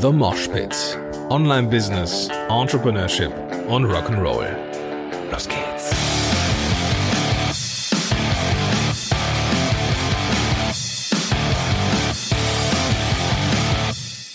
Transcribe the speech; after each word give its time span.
The 0.00 0.10
Mosh 0.10 0.48
Pit. 0.48 0.98
Online 1.28 1.68
Business, 1.68 2.30
Entrepreneurship 2.48 3.30
und 3.68 3.84
Rock'n'Roll. 3.84 4.46
Los 5.30 5.46
geht's. 5.46 5.90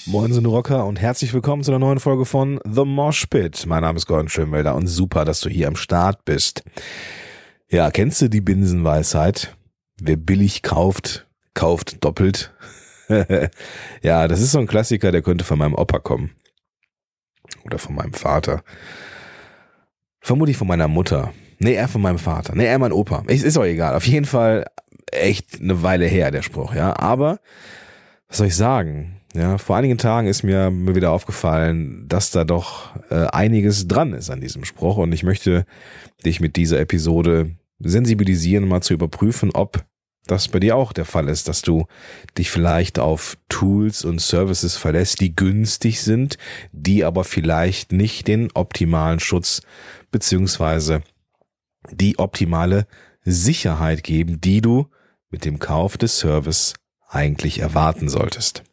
Moin 0.06 0.32
sind 0.34 0.46
Rocker 0.46 0.86
und 0.86 1.02
herzlich 1.02 1.34
willkommen 1.34 1.64
zu 1.64 1.72
einer 1.72 1.80
neuen 1.80 2.00
Folge 2.00 2.26
von 2.26 2.60
The 2.64 2.86
Mosh 2.86 3.26
Pit. 3.26 3.66
Mein 3.66 3.82
Name 3.82 3.98
ist 3.98 4.06
Gordon 4.06 4.30
Schönwelder 4.30 4.76
und 4.76 4.86
super, 4.86 5.26
dass 5.26 5.40
du 5.40 5.50
hier 5.50 5.68
am 5.68 5.76
Start 5.76 6.26
bist. 6.26 6.62
Ja, 7.72 7.90
kennst 7.90 8.22
du 8.22 8.30
die 8.30 8.42
Binsenweisheit? 8.42 9.58
Wer 10.00 10.18
billig 10.18 10.62
kauft, 10.62 11.26
kauft 11.56 12.04
doppelt. 12.06 12.54
ja, 14.02 14.28
das 14.28 14.42
ist 14.42 14.52
so 14.52 14.60
ein 14.60 14.68
Klassiker, 14.68 15.12
der 15.12 15.22
könnte 15.22 15.46
von 15.46 15.60
meinem 15.60 15.76
Opa 15.76 16.00
kommen. 16.00 16.32
Oder 17.64 17.78
von 17.78 17.96
meinem 17.96 18.14
Vater. 18.14 18.64
Vermutlich 20.20 20.58
von 20.58 20.68
meiner 20.68 20.88
Mutter. 20.88 21.34
Nee, 21.60 21.74
eher 21.74 21.88
von 21.88 22.02
meinem 22.02 22.20
Vater. 22.20 22.56
Nee, 22.56 22.66
eher 22.66 22.80
mein 22.80 22.92
Opa. 22.92 23.24
Ist, 23.28 23.44
ist 23.44 23.58
auch 23.58 23.66
egal. 23.66 23.96
Auf 23.96 24.08
jeden 24.08 24.26
Fall 24.26 24.66
echt 25.12 25.62
eine 25.62 25.84
Weile 25.84 26.06
her, 26.06 26.32
der 26.32 26.42
Spruch, 26.42 26.76
ja. 26.76 26.98
Aber, 27.00 27.40
was 28.28 28.38
soll 28.38 28.48
ich 28.48 28.56
sagen? 28.56 29.22
Ja, 29.34 29.58
vor 29.58 29.76
einigen 29.76 29.98
Tagen 29.98 30.28
ist 30.28 30.44
mir, 30.44 30.72
mir 30.72 30.96
wieder 30.96 31.12
aufgefallen, 31.12 32.06
dass 32.08 32.32
da 32.32 32.44
doch 32.46 32.96
äh, 33.10 33.28
einiges 33.28 33.88
dran 33.88 34.14
ist 34.14 34.30
an 34.30 34.40
diesem 34.40 34.64
Spruch 34.64 34.98
und 34.98 35.12
ich 35.12 35.24
möchte 35.24 35.66
dich 36.26 36.40
mit 36.40 36.56
dieser 36.56 36.80
Episode 36.80 37.52
sensibilisieren, 37.80 38.68
mal 38.68 38.82
zu 38.82 38.94
überprüfen, 38.94 39.52
ob 39.54 39.84
das 40.28 40.48
bei 40.48 40.60
dir 40.60 40.76
auch 40.76 40.94
der 40.94 41.06
Fall 41.06 41.30
ist, 41.30 41.48
dass 41.48 41.62
du 41.62 41.86
dich 42.38 42.50
vielleicht 42.50 43.00
auf 43.00 43.38
Tools 43.50 44.04
und 44.04 44.22
Services 44.22 44.76
verlässt, 44.78 45.22
die 45.22 45.36
günstig 45.36 46.02
sind, 46.02 46.38
die 46.72 47.04
aber 47.04 47.24
vielleicht 47.24 47.92
nicht 47.92 48.28
den 48.28 48.52
optimalen 48.54 49.20
Schutz 49.20 49.62
beziehungsweise 50.12 51.02
die 51.92 52.18
optimale 52.18 52.88
Sicherheit 53.24 54.04
geben, 54.04 54.42
die 54.42 54.62
du 54.62 54.88
mit 55.30 55.46
dem 55.46 55.60
Kauf 55.60 55.98
des 55.98 56.20
Service 56.20 56.74
eigentlich 57.08 57.60
erwarten 57.60 58.10
solltest. 58.10 58.64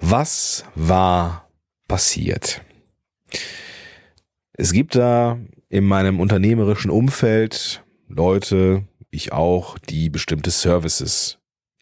Was 0.00 0.64
war 0.74 1.48
passiert? 1.88 2.62
Es 4.52 4.72
gibt 4.72 4.94
da 4.94 5.38
in 5.68 5.84
meinem 5.84 6.20
unternehmerischen 6.20 6.90
Umfeld 6.90 7.82
Leute, 8.08 8.84
ich 9.10 9.32
auch, 9.32 9.78
die 9.78 10.10
bestimmte 10.10 10.50
Services 10.50 11.38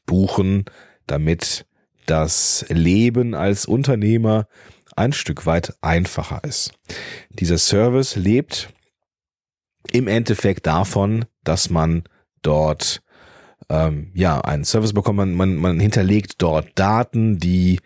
buchen, 0.06 0.64
damit 1.06 1.66
das 2.06 2.64
Leben 2.68 3.34
als 3.34 3.66
Unternehmer 3.66 4.46
ein 4.96 5.12
Stück 5.12 5.46
weit 5.46 5.74
einfacher 5.80 6.42
ist. 6.44 6.72
Dieser 7.30 7.58
Service 7.58 8.16
lebt 8.16 8.68
im 9.90 10.08
Endeffekt 10.08 10.66
davon, 10.66 11.24
dass 11.42 11.70
man 11.70 12.04
dort 12.42 13.02
ähm, 13.68 14.10
ja 14.14 14.40
einen 14.40 14.64
Service 14.64 14.92
bekommt. 14.92 15.16
Man, 15.16 15.34
man, 15.34 15.56
man 15.56 15.80
hinterlegt 15.80 16.34
dort 16.38 16.68
Daten, 16.74 17.38
die 17.38 17.80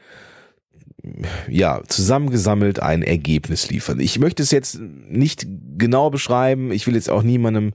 ja, 1.48 1.82
zusammengesammelt 1.86 2.80
ein 2.80 3.02
Ergebnis 3.02 3.70
liefern. 3.70 4.00
Ich 4.00 4.18
möchte 4.18 4.42
es 4.42 4.50
jetzt 4.50 4.80
nicht 4.80 5.46
genau 5.76 6.10
beschreiben. 6.10 6.72
Ich 6.72 6.86
will 6.86 6.94
jetzt 6.94 7.10
auch 7.10 7.22
niemandem, 7.22 7.72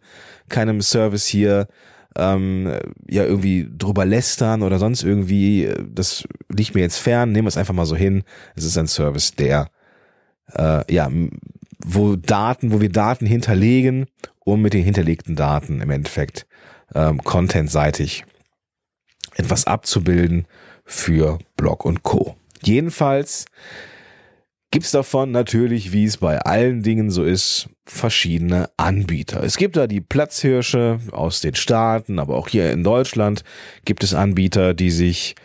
keinem 0.50 0.82
Service 0.82 1.26
hier 1.26 1.68
ähm, 2.16 2.72
ja 3.10 3.24
irgendwie 3.24 3.70
drüber 3.76 4.06
lästern 4.06 4.62
oder 4.62 4.78
sonst 4.78 5.04
irgendwie. 5.04 5.70
Das 5.90 6.26
liegt 6.50 6.76
mir 6.76 6.82
jetzt 6.82 6.98
fern. 6.98 7.32
Nehmen 7.32 7.46
wir 7.46 7.50
es 7.50 7.58
einfach 7.58 7.74
mal 7.74 7.86
so 7.86 7.96
hin. 7.96 8.24
Es 8.56 8.66
ist 8.66 8.78
ein 8.78 8.88
Service, 8.88 9.32
der 9.32 9.70
äh, 10.54 10.94
ja, 10.94 11.10
wo 11.86 12.16
Daten, 12.16 12.72
wo 12.72 12.82
wir 12.82 12.92
Daten 12.92 13.26
hinterlegen, 13.26 14.06
um 14.40 14.62
mit 14.62 14.74
den 14.74 14.84
hinterlegten 14.84 15.36
Daten 15.36 15.82
im 15.82 15.90
Endeffekt 15.90 16.46
ähm, 16.94 17.24
contentseitig 17.24 18.26
etwas 19.36 19.66
abzubilden 19.66 20.46
für 20.86 21.40
Blog 21.56 21.86
und 21.86 22.04
Co. 22.04 22.36
Jedenfalls 22.66 23.46
gibt's 24.72 24.92
davon 24.92 25.32
natürlich, 25.32 25.94
wie 25.94 26.06
es 26.06 26.18
bei 26.18 26.40
allen 26.40 26.82
Dingen 26.82 27.12
so 27.12 27.24
ist, 27.24 27.70
verschiedene 27.86 28.70
Anbieter. 28.78 29.44
Es 29.44 29.58
gibt 29.58 29.78
da 29.78 29.86
die 29.86 30.02
Platzhirsche 30.02 31.00
aus 31.12 31.42
den 31.42 31.54
Staaten, 31.56 32.18
aber 32.18 32.36
auch 32.36 32.48
hier 32.48 32.72
in 32.72 32.84
Deutschland 32.84 33.44
gibt 33.86 34.04
es 34.04 34.14
Anbieter, 34.16 34.74
die 34.74 34.90
sich 34.90 35.36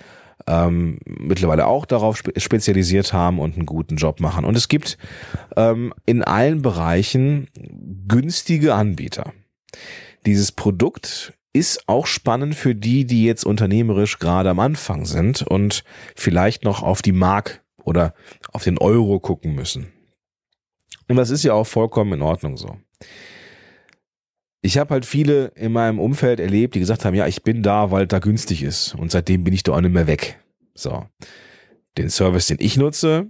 ähm, 0.47 0.99
mittlerweile 1.05 1.67
auch 1.67 1.84
darauf 1.84 2.17
spe 2.17 2.33
spezialisiert 2.41 3.12
haben 3.12 3.39
und 3.39 3.56
einen 3.56 3.67
guten 3.67 3.97
Job 3.97 4.21
machen. 4.21 4.45
Und 4.45 4.56
es 4.56 4.69
gibt 4.69 4.97
ähm, 5.56 5.93
in 6.06 6.23
allen 6.23 6.62
Bereichen 6.62 7.49
günstige 8.09 8.75
Anbieter. 8.75 9.35
Dieses 10.25 10.53
Produkt 10.53 11.35
ist 11.53 11.88
auch 11.88 12.06
spannend 12.06 12.54
für 12.54 12.75
die, 12.75 13.04
die 13.06 13.25
jetzt 13.25 13.44
unternehmerisch 13.44 14.19
gerade 14.19 14.50
am 14.50 14.60
Anfang 14.60 15.06
sind 15.06 15.42
und 15.42 15.82
vielleicht 16.14 16.64
noch 16.64 16.82
auf 16.82 17.03
die 17.03 17.12
Mark 17.12 17.62
oder 17.82 18.14
auf 18.53 18.64
den 18.64 18.78
Euro 18.78 19.19
gucken 19.20 19.54
müssen. 19.54 19.92
Und 21.08 21.16
das 21.16 21.31
ist 21.31 21.42
ja 21.42 21.54
auch 21.54 21.66
vollkommen 21.66 22.12
in 22.14 22.22
Ordnung 22.22 22.56
so. 22.56 22.76
Ich 24.60 24.76
habe 24.76 24.92
halt 24.92 25.06
viele 25.06 25.47
in 25.54 25.72
meinem 25.72 25.98
Umfeld 25.98 26.41
erlebt, 26.41 26.75
die 26.75 26.81
gesagt 26.81 27.04
haben, 27.04 27.14
ja, 27.14 27.26
ich 27.26 27.42
bin 27.42 27.62
da, 27.62 27.91
weil 27.91 28.06
da 28.06 28.19
günstig 28.19 28.62
ist. 28.62 28.94
Und 28.94 29.10
seitdem 29.10 29.44
bin 29.44 29.54
ich 29.54 29.62
da 29.62 29.72
auch 29.72 29.81
nicht 29.81 29.92
mehr 29.92 30.06
weg. 30.06 30.38
So. 30.75 31.06
Den 31.97 32.10
Service, 32.10 32.48
den 32.48 32.58
ich 32.60 32.76
nutze, 32.76 33.28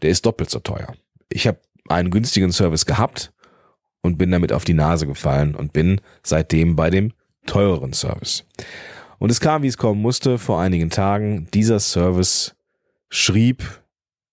der 0.00 0.10
ist 0.10 0.24
doppelt 0.24 0.48
so 0.48 0.60
teuer. 0.60 0.94
Ich 1.28 1.46
habe 1.46 1.60
einen 1.88 2.10
günstigen 2.10 2.52
Service 2.52 2.86
gehabt 2.86 3.32
und 4.00 4.16
bin 4.16 4.30
damit 4.30 4.52
auf 4.52 4.64
die 4.64 4.74
Nase 4.74 5.06
gefallen 5.06 5.54
und 5.54 5.72
bin 5.72 6.00
seitdem 6.22 6.76
bei 6.76 6.90
dem 6.90 7.12
teureren 7.48 7.92
Service. 7.92 8.44
Und 9.18 9.30
es 9.30 9.40
kam, 9.40 9.62
wie 9.62 9.68
es 9.68 9.78
kommen 9.78 10.00
musste, 10.00 10.38
vor 10.38 10.60
einigen 10.60 10.90
Tagen. 10.90 11.48
Dieser 11.52 11.80
Service 11.80 12.54
schrieb 13.08 13.64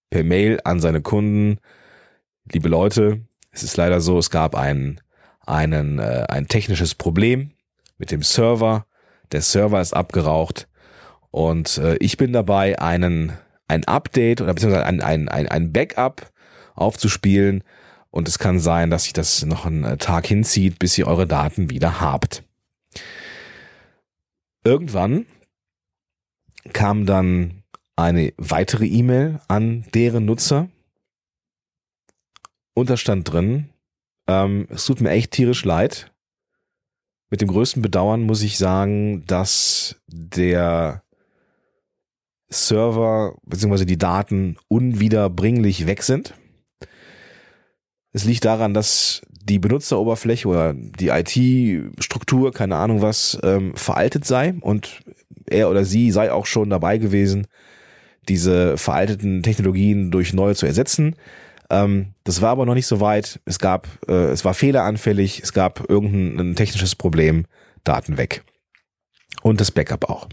per 0.10 0.24
Mail 0.24 0.60
an 0.64 0.80
seine 0.80 1.02
Kunden, 1.02 1.58
liebe 2.52 2.70
Leute, 2.70 3.22
es 3.52 3.64
ist 3.64 3.78
leider 3.78 4.02
so, 4.02 4.20
es 4.20 4.30
gab 4.30 4.56
ein, 4.56 5.02
einen, 5.46 5.98
äh, 6.00 6.26
ein 6.30 6.48
technisches 6.48 6.94
Problem 6.94 7.52
mit 7.98 8.12
dem 8.12 8.22
Server. 8.22 8.86
Der 9.32 9.42
Server 9.42 9.82
ist 9.82 9.94
abgeraucht 9.94 10.68
und 11.36 11.80
äh, 11.80 11.98
ich 11.98 12.16
bin 12.16 12.32
dabei, 12.32 12.80
einen, 12.80 13.34
ein 13.68 13.84
Update 13.84 14.40
oder 14.40 14.54
beziehungsweise 14.54 14.86
ein, 14.86 15.02
ein, 15.02 15.28
ein, 15.28 15.50
ein 15.50 15.74
Backup 15.74 16.32
aufzuspielen. 16.76 17.62
Und 18.10 18.30
es 18.30 18.40
kann 18.40 18.58
sein, 18.58 18.90
dass 18.90 19.04
sich 19.04 19.12
das 19.12 19.44
noch 19.46 19.66
einen 19.66 19.84
äh, 19.84 19.98
Tag 19.98 20.28
hinzieht, 20.28 20.80
bis 20.80 20.98
ihr 20.98 21.08
eure 21.08 21.28
Daten 21.28 21.70
wieder 21.70 22.00
habt. 22.00 22.45
Irgendwann 24.66 25.28
kam 26.74 27.06
dann 27.06 27.64
eine 27.96 28.34
weitere 28.38 28.88
E-Mail 28.88 29.40
an 29.48 29.86
deren 29.94 30.26
Nutzer. 30.26 30.70
Und 32.74 32.90
da 32.90 32.98
stand 32.98 33.32
drin, 33.32 33.70
ähm, 34.28 34.68
es 34.70 34.86
tut 34.86 35.02
mir 35.02 35.12
echt 35.12 35.32
tierisch 35.32 35.64
leid. 35.64 36.12
Mit 37.30 37.42
dem 37.42 37.48
größten 37.48 37.84
Bedauern 37.84 38.24
muss 38.24 38.42
ich 38.42 38.58
sagen, 38.58 39.24
dass 39.28 40.02
der 40.08 41.04
Server 42.50 43.38
bzw. 43.44 43.86
die 43.86 43.98
Daten 44.00 44.58
unwiederbringlich 44.68 45.86
weg 45.86 46.02
sind. 46.02 46.34
Es 48.14 48.26
liegt 48.26 48.46
daran, 48.46 48.74
dass 48.74 49.22
die 49.48 49.60
Benutzeroberfläche 49.60 50.48
oder 50.48 50.74
die 50.74 51.10
IT-Struktur, 51.10 52.52
keine 52.52 52.78
Ahnung 52.78 53.02
was, 53.02 53.38
ähm, 53.44 53.76
veraltet 53.76 54.26
sei 54.26 54.56
und 54.60 55.02
er 55.46 55.70
oder 55.70 55.86
sie 55.86 56.12
sei 56.12 56.32
auch 56.32 56.48
schon 56.48 56.70
dabei 56.72 56.98
gewesen, 56.98 57.48
diese 58.28 58.78
veralteten 58.78 59.44
Technologien 59.44 60.10
durch 60.10 60.34
neue 60.34 60.56
zu 60.56 60.66
ersetzen. 60.66 61.16
Ähm, 61.70 62.14
das 62.24 62.42
war 62.42 62.50
aber 62.50 62.66
noch 62.66 62.74
nicht 62.74 62.88
so 62.88 63.00
weit. 63.00 63.40
Es 63.46 63.60
gab, 63.60 63.88
äh, 64.08 64.30
es 64.32 64.44
war 64.46 64.56
fehleranfällig, 64.56 65.42
es 65.44 65.54
gab 65.54 65.90
irgendein 65.90 66.56
technisches 66.56 66.96
Problem, 66.96 67.46
Daten 67.84 68.18
weg. 68.18 68.44
Und 69.44 69.62
das 69.62 69.70
Backup 69.70 70.10
auch. 70.10 70.28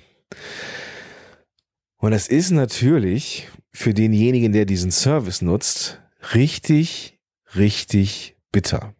Und 1.99 2.13
das 2.13 2.29
ist 2.29 2.51
natürlich 2.51 3.49
für 3.73 3.93
denjenigen, 3.93 4.53
der 4.53 4.65
diesen 4.65 4.91
Service 4.91 5.43
nutzt, 5.43 6.01
richtig, 6.35 7.19
richtig 7.55 8.37
bitter. 8.51 8.95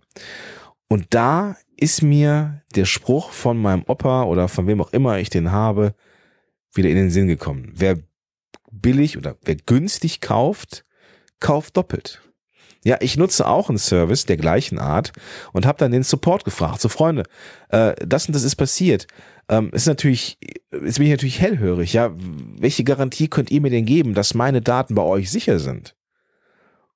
Und 0.89 1.07
da 1.11 1.57
ist 1.77 2.03
mir 2.03 2.63
der 2.75 2.85
Spruch 2.85 3.31
von 3.31 3.57
meinem 3.59 3.85
Opa 3.87 4.25
oder 4.25 4.49
von 4.49 4.67
wem 4.67 4.81
auch 4.81 4.93
immer 4.93 5.19
ich 5.19 5.31
den 5.31 5.51
habe, 5.51 5.95
wieder 6.75 6.89
in 6.89 6.97
den 6.97 7.11
Sinn 7.11 7.27
gekommen. 7.27 7.73
Wer 7.75 7.99
billig 8.71 9.17
oder 9.17 9.37
wer 9.43 9.57
günstig 9.57 10.21
kauft, 10.21 10.85
kauft 11.41 11.77
doppelt. 11.77 12.23
Ja, 12.85 12.97
ich 13.01 13.17
nutze 13.17 13.47
auch 13.47 13.69
einen 13.69 13.79
Service 13.79 14.27
der 14.27 14.37
gleichen 14.37 14.79
Art 14.79 15.13
und 15.53 15.67
habe 15.67 15.79
dann 15.79 15.93
den 15.93 16.03
Support 16.03 16.45
gefragt. 16.45 16.81
So 16.81 16.89
Freunde, 16.89 17.23
äh, 17.69 17.95
das 18.05 18.27
und 18.27 18.35
das 18.35 18.43
ist 18.43 18.57
passiert. 18.57 19.07
ähm, 19.49 19.71
ist 19.73 19.87
natürlich, 19.87 20.39
ist 20.71 20.99
bin 20.99 21.07
ich 21.07 21.13
natürlich 21.13 21.41
hellhörig. 21.41 21.93
Ja, 21.93 22.13
welche 22.59 22.83
Garantie 22.83 23.29
könnt 23.29 23.51
ihr 23.51 23.61
mir 23.61 23.71
denn 23.71 23.85
geben, 23.85 24.15
dass 24.15 24.35
meine 24.35 24.63
Daten 24.63 24.95
bei 24.95 25.03
euch 25.03 25.31
sicher 25.31 25.59
sind? 25.61 25.95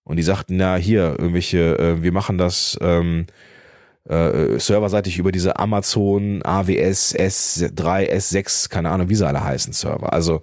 Und 0.07 0.19
die 0.19 0.23
sagten, 0.23 0.57
na 0.57 0.77
hier, 0.77 1.17
irgendwelche, 1.19 1.79
äh, 1.79 2.03
wir 2.03 2.13
machen 2.13 2.39
das 2.39 2.79
ähm, 2.81 3.27
äh, 4.09 4.57
serverseitig 4.59 5.19
über 5.19 5.33
diese 5.33 5.59
Amazon 5.59 6.43
AWS 6.45 7.17
S3, 7.17 8.09
S6, 8.13 8.69
keine 8.71 8.91
Ahnung, 8.91 9.09
wie 9.09 9.17
sie 9.17 9.27
alle 9.27 9.43
heißen, 9.43 9.73
Server. 9.73 10.13
Also 10.13 10.43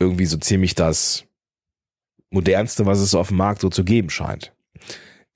irgendwie 0.00 0.26
so 0.26 0.36
ziemlich 0.38 0.74
das 0.74 1.24
modernste, 2.30 2.84
was 2.84 2.98
es 2.98 3.14
auf 3.14 3.28
dem 3.28 3.36
Markt 3.36 3.60
so 3.60 3.70
zu 3.70 3.84
geben 3.84 4.10
scheint. 4.10 4.52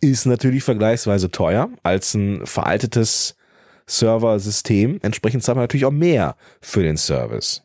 Ist 0.00 0.26
natürlich 0.26 0.64
vergleichsweise 0.64 1.30
teuer 1.30 1.70
als 1.84 2.14
ein 2.14 2.44
veraltetes 2.46 3.36
Serversystem. 3.86 4.98
Entsprechend 5.02 5.44
zahlt 5.44 5.54
man 5.54 5.62
natürlich 5.62 5.86
auch 5.86 5.92
mehr 5.92 6.36
für 6.60 6.82
den 6.82 6.96
Service. 6.96 7.62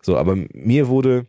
So, 0.00 0.16
aber 0.16 0.36
mir 0.52 0.86
wurde 0.86 1.26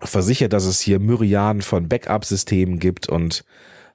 versichert, 0.00 0.52
dass 0.52 0.64
es 0.64 0.80
hier 0.80 0.98
Myriaden 0.98 1.62
von 1.62 1.88
Backup-Systemen 1.88 2.78
gibt 2.78 3.08
und 3.08 3.44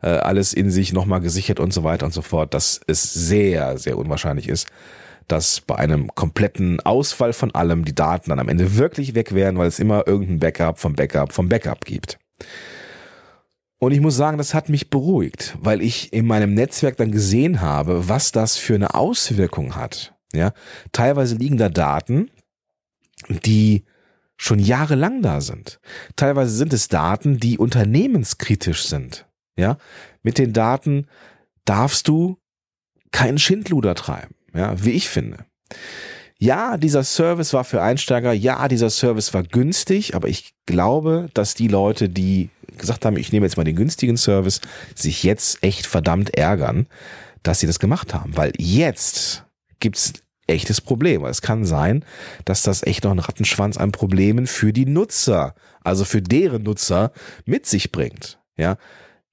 äh, 0.02 0.10
alles 0.10 0.54
in 0.54 0.72
sich 0.72 0.94
nochmal 0.94 1.22
gesichert 1.22 1.60
und 1.60 1.74
so 1.74 1.84
weiter 1.84 2.06
und 2.06 2.14
so 2.14 2.22
fort, 2.22 2.54
dass 2.54 2.80
es 2.88 3.14
sehr, 3.14 3.78
sehr 3.78 3.98
unwahrscheinlich 3.98 4.48
ist, 4.48 4.68
dass 5.28 5.62
bei 5.62 5.76
einem 5.76 6.14
kompletten 6.16 6.80
Ausfall 6.82 7.34
von 7.34 7.54
allem 7.54 7.86
die 7.86 7.96
Daten 7.96 8.30
dann 8.30 8.40
am 8.40 8.50
Ende 8.50 8.78
wirklich 8.78 9.16
weg 9.16 9.34
wären, 9.34 9.58
weil 9.58 9.68
es 9.68 9.80
immer 9.80 10.08
irgendein 10.08 10.40
Backup 10.40 10.80
vom 10.80 10.94
Backup 10.94 11.34
vom 11.34 11.50
Backup 11.50 11.86
gibt. 11.86 12.18
Und 13.78 13.94
ich 13.94 14.02
muss 14.02 14.18
sagen, 14.18 14.38
das 14.38 14.54
hat 14.54 14.68
mich 14.68 14.90
beruhigt, 14.90 15.58
weil 15.62 15.82
ich 15.82 16.12
in 16.12 16.26
meinem 16.26 16.54
Netzwerk 16.54 16.98
dann 16.98 17.12
gesehen 17.12 17.62
habe, 17.62 18.10
was 18.10 18.32
das 18.34 18.58
für 18.58 18.76
eine 18.76 18.94
Auswirkung 18.94 19.76
hat. 19.76 20.14
Ja, 20.34 20.54
teilweise 20.92 21.36
liegen 21.36 21.58
da 21.58 21.70
Daten, 21.70 22.30
die 23.30 23.86
schon 24.40 24.58
jahrelang 24.58 25.22
da 25.22 25.42
sind. 25.42 25.80
Teilweise 26.16 26.56
sind 26.56 26.72
es 26.72 26.88
Daten, 26.88 27.40
die 27.40 27.58
unternehmenskritisch 27.58 28.86
sind. 28.86 29.28
Ja, 29.58 29.78
mit 30.24 30.38
den 30.38 30.54
Daten 30.54 31.08
darfst 31.66 32.08
du 32.08 32.38
keinen 33.12 33.38
Schindluder 33.38 33.96
treiben. 33.96 34.36
Ja, 34.54 34.82
wie 34.84 34.92
ich 34.92 35.10
finde. 35.10 35.46
Ja, 36.38 36.78
dieser 36.78 37.04
Service 37.04 37.52
war 37.54 37.66
für 37.66 37.82
Einsteiger, 37.82 38.32
ja, 38.32 38.70
dieser 38.70 38.90
Service 38.90 39.34
war 39.34 39.44
günstig, 39.44 40.16
aber 40.16 40.30
ich 40.30 40.54
glaube, 40.66 41.28
dass 41.34 41.54
die 41.54 41.68
Leute, 41.68 42.08
die 42.08 42.50
gesagt 42.78 43.04
haben, 43.04 43.18
ich 43.18 43.34
nehme 43.34 43.46
jetzt 43.46 43.58
mal 43.58 43.66
den 43.66 43.76
günstigen 43.76 44.16
Service, 44.16 44.62
sich 44.96 45.24
jetzt 45.24 45.62
echt 45.62 45.86
verdammt 45.86 46.34
ärgern, 46.38 46.88
dass 47.44 47.60
sie 47.60 47.68
das 47.68 47.80
gemacht 47.80 48.14
haben. 48.14 48.38
Weil 48.38 48.54
jetzt 48.58 49.44
gibt's 49.82 50.14
echtes 50.50 50.82
Problem. 50.82 51.24
Es 51.26 51.42
kann 51.42 51.66
sein, 51.66 52.04
dass 52.46 52.64
das 52.64 52.84
echt 52.84 53.04
noch 53.04 53.12
einen 53.12 53.20
Rattenschwanz 53.20 53.78
an 53.78 53.92
Problemen 53.92 54.48
für 54.48 54.74
die 54.74 54.86
Nutzer, 54.86 55.56
also 55.84 56.06
für 56.06 56.22
deren 56.22 56.64
Nutzer 56.64 57.12
mit 57.46 57.66
sich 57.66 57.92
bringt. 57.92 58.40
Ja, 58.58 58.78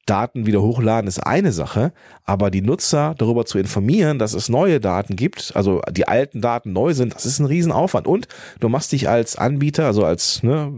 Daten 0.07 0.47
wieder 0.47 0.63
hochladen 0.63 1.09
ist 1.09 1.19
eine 1.19 1.51
Sache, 1.51 1.93
aber 2.25 2.53
die 2.53 2.63
Nutzer 2.63 3.17
darüber 3.19 3.45
zu 3.45 3.59
informieren, 3.59 4.21
dass 4.21 4.35
es 4.35 4.49
neue 4.49 4.79
Daten 4.79 5.17
gibt, 5.17 5.53
also 5.57 5.83
die 5.91 6.07
alten 6.07 6.41
Daten 6.41 6.73
neu 6.73 6.95
sind, 6.95 7.15
das 7.15 7.27
ist 7.27 7.41
ein 7.41 7.47
Riesenaufwand. 7.47 8.07
Und 8.07 8.29
du 8.61 8.69
machst 8.69 8.93
dich 8.93 9.09
als 9.09 9.37
Anbieter, 9.37 9.85
also 9.85 10.05
als 10.05 10.45
ne, 10.45 10.73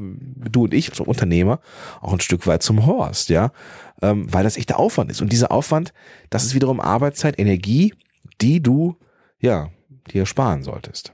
du 0.50 0.64
und 0.64 0.74
ich, 0.74 0.88
als 0.88 1.00
Unternehmer, 1.00 1.60
auch 2.00 2.14
ein 2.14 2.20
Stück 2.20 2.46
weit 2.46 2.62
zum 2.62 2.86
Horst, 2.86 3.28
ja, 3.28 3.52
ähm, 4.00 4.32
weil 4.32 4.44
das 4.44 4.56
echter 4.56 4.78
Aufwand 4.78 5.10
ist. 5.10 5.20
Und 5.20 5.30
dieser 5.30 5.52
Aufwand, 5.52 5.92
das 6.30 6.44
ist 6.44 6.54
wiederum 6.54 6.80
Arbeitszeit, 6.80 7.38
Energie, 7.38 7.92
die 8.40 8.62
du 8.62 8.96
ja 9.40 9.68
dir 10.08 10.26
sparen 10.26 10.62
solltest. 10.62 11.12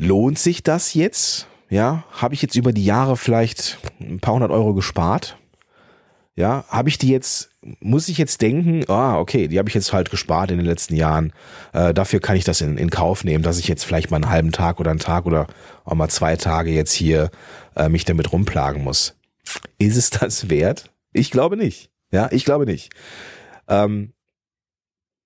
Lohnt 0.00 0.38
sich 0.38 0.62
das 0.62 0.94
jetzt? 0.94 1.46
Ja, 1.68 2.04
habe 2.10 2.34
ich 2.34 2.42
jetzt 2.42 2.54
über 2.54 2.72
die 2.72 2.84
Jahre 2.84 3.16
vielleicht 3.16 3.78
ein 4.00 4.20
paar 4.20 4.34
hundert 4.34 4.50
Euro 4.50 4.74
gespart? 4.74 5.38
Ja, 6.36 6.66
habe 6.68 6.90
ich 6.90 6.98
die 6.98 7.08
jetzt, 7.08 7.50
muss 7.80 8.08
ich 8.08 8.18
jetzt 8.18 8.42
denken, 8.42 8.84
ah, 8.88 9.18
okay, 9.18 9.48
die 9.48 9.58
habe 9.58 9.70
ich 9.70 9.74
jetzt 9.74 9.94
halt 9.94 10.10
gespart 10.10 10.50
in 10.50 10.58
den 10.58 10.66
letzten 10.66 10.94
Jahren. 10.94 11.32
Äh, 11.72 11.94
dafür 11.94 12.20
kann 12.20 12.36
ich 12.36 12.44
das 12.44 12.60
in, 12.60 12.76
in 12.76 12.90
Kauf 12.90 13.24
nehmen, 13.24 13.42
dass 13.42 13.58
ich 13.58 13.68
jetzt 13.68 13.84
vielleicht 13.84 14.10
mal 14.10 14.18
einen 14.18 14.28
halben 14.28 14.52
Tag 14.52 14.78
oder 14.78 14.90
einen 14.90 15.00
Tag 15.00 15.24
oder 15.24 15.46
auch 15.84 15.94
mal 15.94 16.10
zwei 16.10 16.36
Tage 16.36 16.70
jetzt 16.70 16.92
hier 16.92 17.30
äh, 17.74 17.88
mich 17.88 18.04
damit 18.04 18.32
rumplagen 18.32 18.84
muss. 18.84 19.16
Ist 19.78 19.96
es 19.96 20.10
das 20.10 20.50
wert? 20.50 20.92
Ich 21.14 21.30
glaube 21.30 21.56
nicht. 21.56 21.90
Ja, 22.12 22.28
ich 22.30 22.44
glaube 22.44 22.66
nicht. 22.66 22.92
Ähm, 23.66 24.12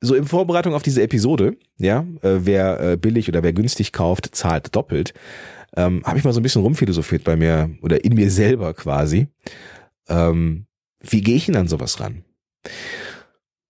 so 0.01 0.15
in 0.15 0.25
Vorbereitung 0.25 0.75
auf 0.75 0.83
diese 0.83 1.03
Episode, 1.03 1.57
ja, 1.79 2.07
äh, 2.23 2.39
wer 2.41 2.81
äh, 2.81 2.97
billig 2.97 3.29
oder 3.29 3.43
wer 3.43 3.53
günstig 3.53 3.93
kauft, 3.93 4.35
zahlt 4.35 4.75
doppelt, 4.75 5.15
ähm, 5.77 6.03
habe 6.05 6.19
ich 6.19 6.25
mal 6.25 6.33
so 6.33 6.41
ein 6.41 6.43
bisschen 6.43 6.63
rumphilosophiert 6.63 7.25
bei 7.25 7.37
mir 7.37 7.71
oder 7.83 8.05
in 8.05 8.15
mir 8.15 8.31
selber 8.31 8.75
quasi. 8.75 9.29
Ähm, 10.09 10.67
wie 11.01 11.21
gehe 11.21 11.37
ich 11.37 11.47
denn 11.47 11.57
an 11.57 11.69
sowas 11.69 12.01
ran? 12.01 12.25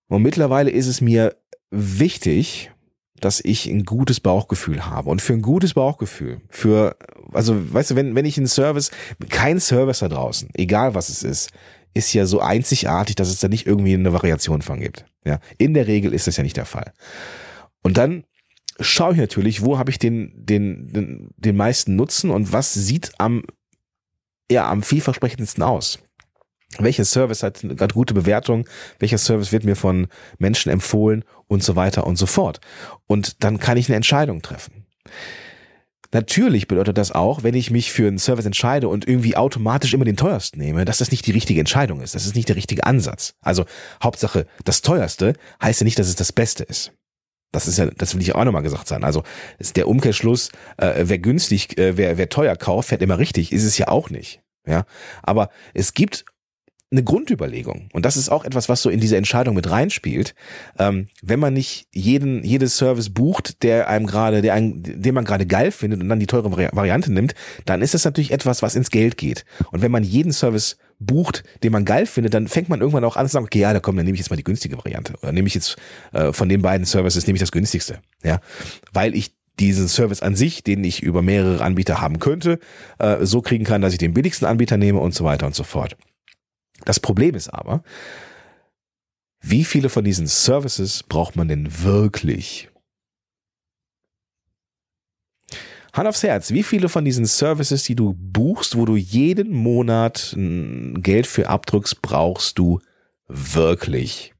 Und 0.08 0.22
mittlerweile 0.22 0.70
ist 0.70 0.86
es 0.86 1.00
mir 1.00 1.36
wichtig, 1.70 2.72
dass 3.20 3.40
ich 3.44 3.66
ein 3.66 3.84
gutes 3.84 4.18
Bauchgefühl 4.18 4.86
habe. 4.86 5.10
Und 5.10 5.20
für 5.22 5.34
ein 5.34 5.42
gutes 5.42 5.74
Bauchgefühl, 5.74 6.40
für, 6.48 6.96
also, 7.32 7.72
weißt 7.72 7.92
du, 7.92 7.96
wenn, 7.96 8.14
wenn 8.14 8.24
ich 8.24 8.38
einen 8.38 8.46
Service, 8.46 8.90
kein 9.28 9.60
Service 9.60 10.00
da 10.00 10.08
draußen, 10.08 10.48
egal 10.54 10.94
was 10.94 11.10
es 11.10 11.22
ist, 11.22 11.50
ist 11.94 12.12
ja 12.12 12.26
so 12.26 12.40
einzigartig, 12.40 13.16
dass 13.16 13.28
es 13.28 13.40
da 13.40 13.48
nicht 13.48 13.66
irgendwie 13.66 13.94
eine 13.94 14.12
Variation 14.12 14.62
von 14.62 14.80
gibt. 14.80 15.04
Ja, 15.24 15.40
in 15.58 15.74
der 15.74 15.86
Regel 15.86 16.14
ist 16.14 16.26
das 16.26 16.36
ja 16.36 16.42
nicht 16.42 16.56
der 16.56 16.66
Fall. 16.66 16.92
Und 17.82 17.96
dann 17.96 18.24
schaue 18.78 19.12
ich 19.12 19.18
natürlich, 19.18 19.62
wo 19.62 19.78
habe 19.78 19.90
ich 19.90 19.98
den, 19.98 20.32
den, 20.34 20.88
den, 20.88 21.28
den 21.36 21.56
meisten 21.56 21.96
Nutzen 21.96 22.30
und 22.30 22.52
was 22.52 22.72
sieht 22.72 23.12
am, 23.18 23.44
ja, 24.50 24.70
am 24.70 24.82
vielversprechendsten 24.82 25.62
aus. 25.62 25.98
Welcher 26.78 27.04
Service 27.04 27.42
hat 27.42 27.60
gerade 27.62 27.94
gute 27.94 28.14
Bewertung? 28.14 28.68
Welcher 29.00 29.18
Service 29.18 29.50
wird 29.50 29.64
mir 29.64 29.74
von 29.74 30.06
Menschen 30.38 30.70
empfohlen 30.70 31.24
und 31.48 31.64
so 31.64 31.74
weiter 31.74 32.06
und 32.06 32.16
so 32.16 32.26
fort? 32.26 32.60
Und 33.06 33.42
dann 33.42 33.58
kann 33.58 33.76
ich 33.76 33.88
eine 33.88 33.96
Entscheidung 33.96 34.40
treffen. 34.40 34.86
Natürlich 36.12 36.66
bedeutet 36.66 36.98
das 36.98 37.12
auch, 37.12 37.44
wenn 37.44 37.54
ich 37.54 37.70
mich 37.70 37.92
für 37.92 38.08
einen 38.08 38.18
Service 38.18 38.46
entscheide 38.46 38.88
und 38.88 39.06
irgendwie 39.06 39.36
automatisch 39.36 39.94
immer 39.94 40.04
den 40.04 40.16
teuersten 40.16 40.58
nehme, 40.58 40.84
dass 40.84 40.98
das 40.98 41.12
nicht 41.12 41.26
die 41.26 41.30
richtige 41.30 41.60
Entscheidung 41.60 42.00
ist. 42.00 42.14
Das 42.14 42.26
ist 42.26 42.34
nicht 42.34 42.48
der 42.48 42.56
richtige 42.56 42.84
Ansatz. 42.84 43.34
Also 43.40 43.64
Hauptsache, 44.02 44.46
das 44.64 44.82
teuerste 44.82 45.34
heißt 45.62 45.80
ja 45.80 45.84
nicht, 45.84 45.98
dass 45.98 46.08
es 46.08 46.16
das 46.16 46.32
Beste 46.32 46.64
ist. 46.64 46.92
Das 47.52 47.66
ist 47.66 47.78
ja, 47.78 47.86
das 47.86 48.14
will 48.14 48.22
ich 48.22 48.34
auch 48.34 48.44
nochmal 48.44 48.62
gesagt 48.62 48.88
sein. 48.88 49.04
Also 49.04 49.22
ist 49.58 49.76
der 49.76 49.88
Umkehrschluss, 49.88 50.50
äh, 50.76 51.04
wer 51.04 51.18
günstig, 51.18 51.78
äh, 51.78 51.96
wer, 51.96 52.16
wer 52.18 52.28
teuer 52.28 52.56
kauft, 52.56 52.88
fährt 52.88 53.02
immer 53.02 53.18
richtig, 53.18 53.52
ist 53.52 53.64
es 53.64 53.78
ja 53.78 53.88
auch 53.88 54.10
nicht. 54.10 54.40
Ja, 54.66 54.84
aber 55.22 55.48
es 55.74 55.94
gibt 55.94 56.24
eine 56.92 57.04
Grundüberlegung. 57.04 57.88
Und 57.92 58.04
das 58.04 58.16
ist 58.16 58.30
auch 58.30 58.44
etwas, 58.44 58.68
was 58.68 58.82
so 58.82 58.90
in 58.90 58.98
diese 58.98 59.16
Entscheidung 59.16 59.54
mit 59.54 59.70
reinspielt. 59.70 60.34
Ähm, 60.78 61.06
wenn 61.22 61.38
man 61.38 61.54
nicht 61.54 61.86
jeden, 61.92 62.42
jedes 62.42 62.76
Service 62.76 63.10
bucht, 63.10 63.62
der 63.62 63.88
einem 63.88 64.06
gerade, 64.06 64.42
der 64.42 64.54
einen, 64.54 64.82
den 64.82 65.14
man 65.14 65.24
gerade 65.24 65.46
geil 65.46 65.70
findet 65.70 66.00
und 66.00 66.08
dann 66.08 66.18
die 66.18 66.26
teure 66.26 66.50
Variante 66.50 67.12
nimmt, 67.12 67.34
dann 67.64 67.80
ist 67.80 67.94
das 67.94 68.04
natürlich 68.04 68.32
etwas, 68.32 68.60
was 68.62 68.74
ins 68.74 68.90
Geld 68.90 69.16
geht. 69.16 69.44
Und 69.70 69.82
wenn 69.82 69.92
man 69.92 70.02
jeden 70.02 70.32
Service 70.32 70.78
bucht, 70.98 71.44
den 71.62 71.72
man 71.72 71.84
geil 71.84 72.06
findet, 72.06 72.34
dann 72.34 72.48
fängt 72.48 72.68
man 72.68 72.80
irgendwann 72.80 73.04
auch 73.04 73.16
an 73.16 73.26
zu 73.26 73.32
sagen, 73.32 73.46
okay, 73.46 73.60
ja, 73.60 73.72
da 73.72 73.78
komm, 73.78 73.96
dann 73.96 74.04
nehme 74.04 74.16
ich 74.16 74.20
jetzt 74.20 74.30
mal 74.30 74.36
die 74.36 74.44
günstige 74.44 74.76
Variante. 74.76 75.14
Oder 75.22 75.30
nehme 75.30 75.46
ich 75.46 75.54
jetzt 75.54 75.76
äh, 76.12 76.32
von 76.32 76.48
den 76.48 76.60
beiden 76.60 76.86
Services 76.86 77.26
nehme 77.26 77.36
ich 77.36 77.40
das 77.40 77.52
günstigste. 77.52 78.00
Ja, 78.24 78.40
weil 78.92 79.14
ich 79.14 79.32
diesen 79.60 79.88
Service 79.88 80.22
an 80.22 80.34
sich, 80.34 80.64
den 80.64 80.82
ich 80.82 81.02
über 81.02 81.22
mehrere 81.22 81.62
Anbieter 81.62 82.00
haben 82.00 82.18
könnte, 82.18 82.58
äh, 82.98 83.18
so 83.24 83.42
kriegen 83.42 83.64
kann, 83.64 83.82
dass 83.82 83.92
ich 83.92 83.98
den 83.98 84.14
billigsten 84.14 84.48
Anbieter 84.48 84.76
nehme 84.76 84.98
und 84.98 85.14
so 85.14 85.24
weiter 85.24 85.46
und 85.46 85.54
so 85.54 85.62
fort. 85.62 85.96
Das 86.84 87.00
Problem 87.00 87.34
ist 87.34 87.48
aber, 87.48 87.82
wie 89.40 89.64
viele 89.64 89.88
von 89.88 90.04
diesen 90.04 90.26
Services 90.26 91.02
braucht 91.02 91.36
man 91.36 91.48
denn 91.48 91.82
wirklich? 91.82 92.68
Hand 95.92 96.08
aufs 96.08 96.22
Herz, 96.22 96.52
wie 96.52 96.62
viele 96.62 96.88
von 96.88 97.04
diesen 97.04 97.24
Services, 97.24 97.82
die 97.82 97.96
du 97.96 98.14
buchst, 98.16 98.76
wo 98.76 98.84
du 98.84 98.96
jeden 98.96 99.52
Monat 99.52 100.36
Geld 100.36 101.26
für 101.26 101.48
abdrückst, 101.48 102.00
brauchst 102.00 102.58
du 102.58 102.80
wirklich? 103.26 104.34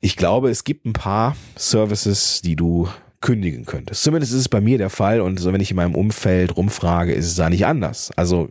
Ich 0.00 0.16
glaube, 0.16 0.50
es 0.50 0.64
gibt 0.64 0.86
ein 0.86 0.94
paar 0.94 1.36
Services, 1.56 2.40
die 2.42 2.56
du 2.56 2.88
kündigen 3.20 3.66
könntest. 3.66 4.02
Zumindest 4.02 4.32
ist 4.32 4.40
es 4.40 4.48
bei 4.48 4.60
mir 4.60 4.78
der 4.78 4.90
Fall 4.90 5.20
und 5.20 5.38
so, 5.38 5.52
wenn 5.52 5.60
ich 5.60 5.70
in 5.70 5.76
meinem 5.76 5.94
Umfeld 5.94 6.56
rumfrage, 6.56 7.12
ist 7.12 7.26
es 7.26 7.34
da 7.36 7.48
nicht 7.50 7.66
anders. 7.66 8.10
Also 8.16 8.48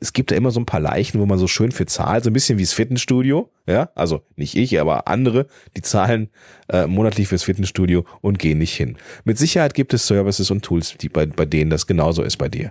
es 0.00 0.12
gibt 0.12 0.30
da 0.30 0.36
immer 0.36 0.50
so 0.50 0.60
ein 0.60 0.66
paar 0.66 0.80
Leichen, 0.80 1.20
wo 1.20 1.26
man 1.26 1.38
so 1.38 1.46
schön 1.46 1.72
für 1.72 1.86
zahlt, 1.86 2.24
so 2.24 2.30
ein 2.30 2.34
bisschen 2.34 2.58
wie 2.58 2.62
das 2.62 2.74
Fitnessstudio, 2.74 3.50
ja, 3.66 3.90
also 3.94 4.22
nicht 4.36 4.54
ich, 4.54 4.80
aber 4.80 5.08
andere, 5.08 5.46
die 5.76 5.82
zahlen 5.82 6.28
äh, 6.68 6.86
monatlich 6.86 7.28
fürs 7.28 7.44
Fitnessstudio 7.44 8.04
und 8.20 8.38
gehen 8.38 8.58
nicht 8.58 8.74
hin. 8.74 8.96
Mit 9.24 9.38
Sicherheit 9.38 9.74
gibt 9.74 9.94
es 9.94 10.06
Services 10.06 10.50
und 10.50 10.62
Tools, 10.62 10.96
die 10.98 11.08
bei, 11.08 11.24
bei 11.26 11.46
denen 11.46 11.70
das 11.70 11.86
genauso 11.86 12.22
ist 12.22 12.36
bei 12.36 12.48
dir. 12.48 12.70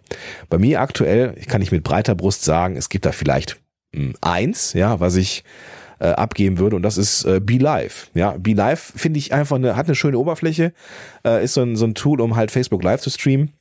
Bei 0.49 0.59
mir 0.59 0.81
aktuell, 0.81 1.33
kann 1.47 1.61
ich 1.61 1.71
mit 1.71 1.83
breiter 1.83 2.13
Brust 2.13 2.43
sagen, 2.43 2.75
es 2.75 2.89
gibt 2.89 3.05
da 3.05 3.11
vielleicht 3.11 3.59
mh, 3.93 4.03
hm, 4.03 4.13
eins, 4.21 4.73
ja, 4.73 4.99
was 4.99 5.15
ich 5.15 5.43
äh, 5.99 6.09
abgeben 6.09 6.59
würde 6.59 6.75
und 6.75 6.83
das 6.83 6.97
ist 6.97 7.25
äh, 7.25 7.39
Be 7.39 7.57
Live. 7.57 8.11
Ja, 8.13 8.35
Be 8.37 8.53
Live 8.53 8.93
finde 8.95 9.17
ich 9.17 9.33
einfach 9.33 9.55
eine, 9.55 9.75
hat 9.75 9.87
eine 9.87 9.95
schöne 9.95 10.19
Oberfläche, 10.19 10.73
äh, 11.25 11.43
ist 11.43 11.55
so 11.55 11.61
ein, 11.61 11.75
so 11.75 11.85
ein 11.85 11.95
Tool, 11.95 12.21
um 12.21 12.35
halt 12.35 12.51
Facebook 12.51 12.83
Live 12.83 13.01
zu 13.01 13.09
streamen. 13.09 13.53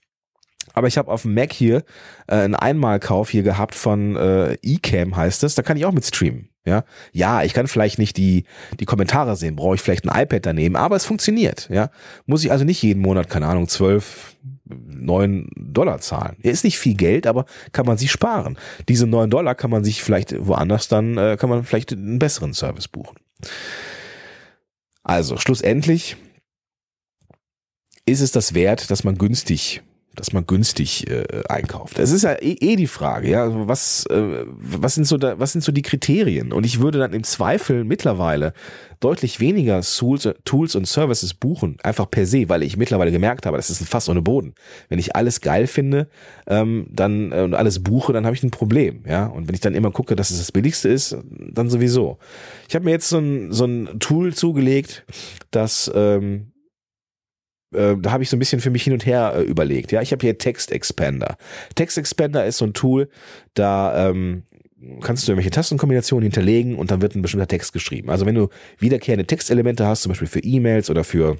Aber 0.73 0.89
ich 0.89 0.99
habe 0.99 1.11
auf 1.11 1.23
dem 1.23 1.35
Mac 1.35 1.53
hier 1.53 1.85
äh, 2.27 2.37
einen 2.37 2.55
Einmalkauf 2.55 3.31
hier 3.31 3.43
gehabt 3.43 3.75
von 3.75 4.17
äh, 4.17 4.55
eCam 4.63 5.17
heißt 5.17 5.45
es. 5.45 5.55
Da 5.55 5.63
kann 5.63 5.77
ich 5.77 5.85
auch 5.85 5.93
mit 5.93 6.05
streamen. 6.05 6.51
Ja, 6.67 6.85
ja, 7.13 7.43
ich 7.43 7.55
kann 7.55 7.69
vielleicht 7.69 7.99
nicht 7.99 8.19
die 8.19 8.45
die 8.79 8.85
Kommentare 8.85 9.35
sehen, 9.35 9.57
brauche 9.57 9.77
ich 9.77 9.81
vielleicht 9.81 10.07
ein 10.07 10.23
iPad 10.23 10.45
daneben, 10.45 10.77
aber 10.77 10.95
es 10.95 11.07
funktioniert. 11.07 11.69
Ja, 11.71 11.91
muss 12.27 12.45
ich 12.45 12.53
also 12.53 12.65
nicht 12.65 12.83
jeden 12.83 13.01
Monat, 13.01 13.31
keine 13.31 13.47
Ahnung, 13.47 13.67
zwölf, 13.67 14.37
neun 14.65 15.49
Dollar 15.57 16.01
zahlen. 16.01 16.37
Ist 16.43 16.65
nicht 16.65 16.79
viel 16.79 16.95
Geld, 16.95 17.27
aber 17.27 17.47
kann 17.73 17.87
man 17.87 17.97
sich 17.97 18.11
sparen. 18.11 18.59
Diese 18.89 19.07
neun 19.07 19.31
Dollar 19.31 19.55
kann 19.55 19.71
man 19.71 19.85
sich 19.85 20.03
vielleicht 20.03 20.35
woanders 20.47 20.89
dann 20.89 21.17
äh, 21.17 21.39
kann 21.41 21.49
man 21.49 21.65
vielleicht 21.65 21.93
einen 21.93 22.19
besseren 22.19 22.53
Service 22.53 22.89
buchen. 22.89 23.17
Also 25.03 25.39
schlussendlich 25.39 26.17
ist 28.05 28.21
es 28.21 28.33
das 28.33 28.53
wert, 28.53 28.91
dass 28.91 29.03
man 29.03 29.17
günstig 29.17 29.83
dass 30.17 30.33
man 30.33 30.47
günstig 30.47 31.09
äh, 31.09 31.25
einkauft. 31.49 31.99
Es 31.99 32.11
ist 32.11 32.23
ja 32.23 32.33
eh, 32.33 32.57
eh 32.61 32.77
die 32.77 32.89
Frage, 32.89 33.31
ja, 33.31 33.45
also 33.45 33.69
was 33.69 34.07
äh, 34.07 34.45
was 34.47 34.95
sind 34.95 35.07
so 35.07 35.17
da, 35.17 35.39
was 35.39 35.53
sind 35.53 35.63
so 35.63 35.73
die 35.73 35.83
Kriterien? 35.83 36.53
Und 36.53 36.67
ich 36.67 36.81
würde 36.81 36.99
dann 36.99 37.13
im 37.13 37.23
Zweifel 37.23 37.85
mittlerweile 37.85 38.53
deutlich 38.99 39.41
weniger 39.41 39.81
Tools, 39.83 40.29
Tools 40.45 40.75
und 40.75 40.87
Services 40.87 41.33
buchen, 41.33 41.77
einfach 41.83 42.11
per 42.11 42.27
se, 42.27 42.49
weil 42.49 42.63
ich 42.63 42.77
mittlerweile 42.77 43.13
gemerkt 43.13 43.47
habe, 43.47 43.57
das 43.57 43.71
ist 43.71 43.81
ein 43.81 43.87
Fass 43.87 44.09
ohne 44.09 44.21
Boden. 44.21 44.55
Wenn 44.89 44.99
ich 44.99 45.15
alles 45.17 45.41
geil 45.41 45.67
finde, 45.67 46.09
ähm, 46.47 46.87
dann 46.91 47.33
äh, 47.33 47.43
und 47.43 47.55
alles 47.55 47.83
buche, 47.83 48.13
dann 48.13 48.27
habe 48.27 48.35
ich 48.35 48.43
ein 48.43 48.51
Problem, 48.51 49.05
ja. 49.07 49.27
Und 49.27 49.49
wenn 49.49 49.55
ich 49.55 49.61
dann 49.61 49.75
immer 49.75 49.93
gucke, 49.93 50.17
dass 50.17 50.31
es 50.31 50.39
das 50.39 50.53
billigste 50.53 50.89
ist, 50.89 51.17
dann 51.23 51.71
sowieso. 51.71 52.19
Ich 52.69 52.75
habe 52.75 52.85
mir 52.85 52.91
jetzt 52.91 53.09
so 53.09 53.19
ein 53.19 53.53
so 53.53 53.65
ein 53.65 54.01
Tool 54.01 54.35
zugelegt, 54.35 55.05
das 55.51 55.91
ähm, 55.95 56.51
äh, 57.75 57.97
da 57.99 58.13
habe 58.13 58.23
ich 58.23 58.31
so 58.31 58.37
ein 58.37 58.39
bisschen 58.39 58.61
für 58.61 58.71
mich 58.71 58.85
hin 58.85 58.93
und 58.93 59.07
her 59.07 59.35
äh, 59.37 59.43
überlegt. 59.43 59.93
Ja, 59.93 60.03
ich 60.03 60.13
habe 60.13 60.21
hier 60.21 60.39
Text 60.39 60.73
Expander. 60.73 61.37
Text 61.75 61.99
Expander 61.99 62.45
ist 62.45 62.59
so 62.59 62.65
ein 62.65 62.75
Tool, 62.75 63.09
da 63.55 64.09
ähm, 64.09 64.45
kannst 65.03 65.27
du 65.27 65.33
irgendwelche 65.33 65.51
Tastenkombinationen 65.51 66.23
hinterlegen 66.23 66.77
und 66.77 66.91
dann 66.91 67.03
wird 67.03 67.15
ein 67.15 67.23
bestimmter 67.23 67.49
Text 67.49 67.73
geschrieben. 67.73 68.11
Also 68.11 68.27
wenn 68.27 68.35
du 68.35 68.49
wiederkehrende 68.79 69.27
Textelemente 69.27 69.87
hast, 69.87 70.03
zum 70.03 70.11
Beispiel 70.11 70.29
für 70.29 70.41
E-Mails 70.41 70.91
oder 70.91 71.05
für 71.05 71.37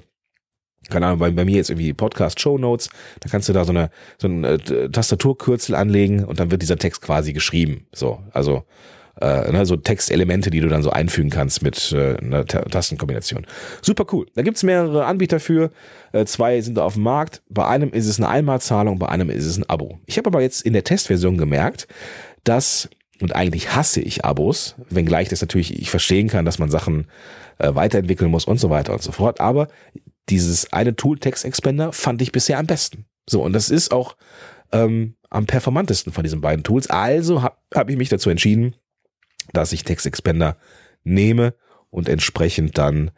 keine 0.89 1.05
Ahnung, 1.05 1.19
bei, 1.19 1.29
bei 1.31 1.45
mir 1.45 1.57
jetzt 1.57 1.69
irgendwie 1.69 1.93
Podcast 1.93 2.39
Show 2.39 2.57
Notes, 2.57 2.89
dann 3.19 3.31
kannst 3.31 3.47
du 3.47 3.53
da 3.53 3.65
so 3.65 3.71
eine 3.71 3.89
so 4.17 4.27
ein 4.27 4.43
äh, 4.43 4.89
Tastaturkürzel 4.89 5.75
anlegen 5.75 6.23
und 6.25 6.39
dann 6.39 6.49
wird 6.51 6.61
dieser 6.61 6.77
Text 6.77 7.01
quasi 7.01 7.33
geschrieben. 7.33 7.85
So, 7.93 8.23
also 8.31 8.63
äh, 9.19 9.51
ne, 9.51 9.65
so 9.65 9.75
Textelemente, 9.75 10.49
die 10.49 10.59
du 10.59 10.69
dann 10.69 10.83
so 10.83 10.89
einfügen 10.89 11.29
kannst 11.29 11.61
mit 11.61 11.91
äh, 11.91 12.17
einer 12.17 12.45
Tastenkombination. 12.45 13.45
Super 13.81 14.05
cool. 14.11 14.27
Da 14.35 14.41
gibt's 14.41 14.63
mehrere 14.63 15.05
Anbieter 15.05 15.39
für. 15.39 15.71
Äh, 16.11 16.25
zwei 16.25 16.61
sind 16.61 16.77
da 16.77 16.83
auf 16.83 16.93
dem 16.93 17.03
Markt. 17.03 17.41
Bei 17.49 17.67
einem 17.67 17.91
ist 17.91 18.07
es 18.07 18.19
eine 18.19 18.29
Einmalzahlung, 18.29 18.99
bei 18.99 19.09
einem 19.09 19.29
ist 19.29 19.45
es 19.45 19.57
ein 19.57 19.69
Abo. 19.69 19.99
Ich 20.05 20.17
habe 20.17 20.27
aber 20.27 20.41
jetzt 20.41 20.61
in 20.61 20.73
der 20.73 20.83
Testversion 20.83 21.37
gemerkt, 21.37 21.87
dass 22.43 22.89
und 23.21 23.35
eigentlich 23.35 23.75
hasse 23.75 24.01
ich 24.01 24.25
Abos, 24.25 24.75
wenngleich 24.89 25.29
das 25.29 25.41
natürlich 25.41 25.79
ich 25.79 25.91
verstehen 25.91 26.27
kann, 26.27 26.43
dass 26.43 26.57
man 26.57 26.71
Sachen 26.71 27.07
äh, 27.59 27.75
weiterentwickeln 27.75 28.31
muss 28.31 28.45
und 28.45 28.59
so 28.59 28.69
weiter 28.69 28.93
und 28.93 29.03
so 29.03 29.11
fort. 29.11 29.39
Aber 29.39 29.67
dieses 30.29 30.73
eine 30.73 30.95
Tool 30.95 31.19
Text 31.19 31.45
Expander 31.45 31.91
fand 31.93 32.21
ich 32.21 32.31
bisher 32.31 32.57
am 32.57 32.65
besten. 32.65 33.05
So 33.29 33.43
und 33.43 33.53
das 33.53 33.69
ist 33.69 33.91
auch 33.91 34.15
ähm, 34.71 35.15
am 35.29 35.45
performantesten 35.45 36.11
von 36.11 36.23
diesen 36.23 36.41
beiden 36.41 36.63
Tools. 36.63 36.89
Also 36.89 37.43
habe 37.43 37.55
hab 37.73 37.89
ich 37.89 37.97
mich 37.97 38.09
dazu 38.09 38.29
entschieden, 38.29 38.75
dass 39.53 39.73
ich 39.73 39.83
Text 39.83 40.05
Expander 40.05 40.57
nehme 41.03 41.53
und 41.89 42.09
entsprechend 42.09 42.77
dann 42.77 43.11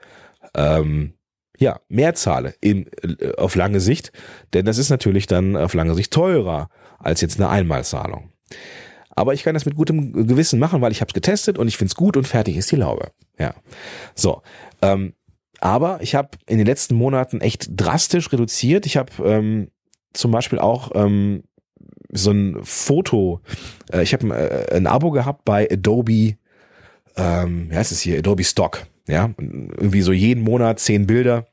ähm, 0.55 1.13
ja 1.57 1.79
mehr 1.87 2.15
zahle 2.15 2.55
in, 2.61 2.89
äh, 3.01 3.35
auf 3.37 3.55
lange 3.55 3.79
Sicht, 3.79 4.11
denn 4.53 4.65
das 4.65 4.77
ist 4.77 4.89
natürlich 4.89 5.27
dann 5.27 5.55
auf 5.55 5.73
lange 5.73 5.95
Sicht 5.95 6.11
teurer 6.11 6.69
als 6.99 7.21
jetzt 7.21 7.39
eine 7.39 7.49
Einmalzahlung. 7.49 8.31
Aber 9.15 9.33
ich 9.33 9.43
kann 9.43 9.53
das 9.53 9.65
mit 9.65 9.75
gutem 9.75 10.27
Gewissen 10.27 10.59
machen, 10.59 10.81
weil 10.81 10.91
ich 10.91 11.01
habe 11.01 11.09
es 11.09 11.13
getestet 11.13 11.59
und 11.59 11.67
ich 11.67 11.77
finde 11.77 11.91
es 11.91 11.95
gut 11.95 12.17
und 12.17 12.27
fertig 12.27 12.57
ist 12.57 12.71
die 12.71 12.77
Laube. 12.77 13.11
Ja, 13.37 13.53
so. 14.15 14.41
Ähm, 14.81 15.13
aber 15.59 16.01
ich 16.01 16.15
habe 16.15 16.29
in 16.47 16.57
den 16.57 16.67
letzten 16.67 16.95
Monaten 16.95 17.39
echt 17.39 17.67
drastisch 17.69 18.31
reduziert. 18.33 18.85
Ich 18.85 18.97
habe 18.97 19.11
ähm, 19.23 19.69
zum 20.13 20.31
Beispiel 20.31 20.59
auch 20.59 20.91
ähm, 20.95 21.43
so 22.13 22.31
ein 22.31 22.59
Foto. 22.63 23.41
Äh, 23.91 24.03
ich 24.03 24.13
habe 24.13 24.27
äh, 24.29 24.75
ein 24.75 24.87
Abo 24.87 25.11
gehabt 25.11 25.45
bei 25.45 25.69
Adobe, 25.69 26.35
ähm, 27.15 27.69
wie 27.69 27.75
heißt 27.75 27.91
es 27.91 28.01
hier, 28.01 28.19
Adobe 28.19 28.43
Stock. 28.43 28.85
Ja, 29.07 29.31
irgendwie 29.37 30.01
so 30.01 30.13
jeden 30.13 30.43
Monat 30.43 30.79
zehn 30.79 31.07
Bilder 31.07 31.47